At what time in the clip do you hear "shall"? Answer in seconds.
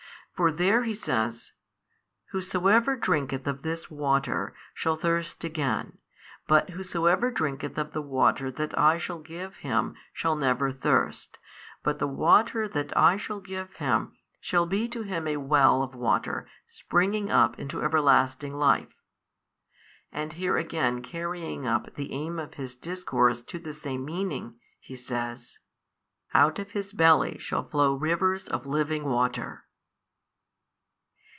4.73-4.95, 8.97-9.19, 10.11-10.35, 13.17-13.39, 14.39-14.65, 27.37-27.69